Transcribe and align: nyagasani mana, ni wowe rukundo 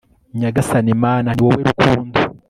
nyagasani 0.39 0.91
mana, 1.03 1.29
ni 1.33 1.41
wowe 1.45 1.61
rukundo 1.67 2.17